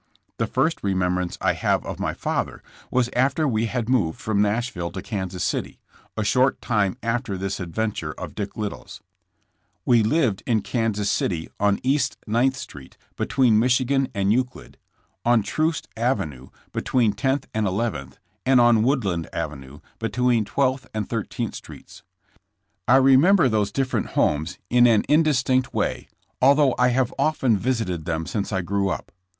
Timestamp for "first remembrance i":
0.47-1.53